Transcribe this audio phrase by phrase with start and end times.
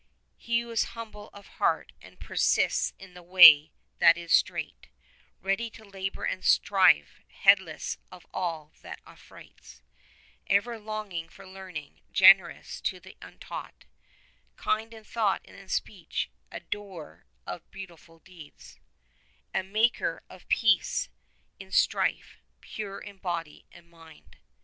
[0.39, 4.87] He who is humble of heart and persists in the way that is straight,
[5.43, 9.83] Ready to labour and strive, heedless of all that affrights,
[10.47, 13.85] Ever longing for learning, generous to the untaught,
[14.57, 18.79] Kind in thought and in speech, a doer of beautiful deeds,
[19.53, 21.09] A maker of peace
[21.59, 24.37] in strife, pure in body and mind.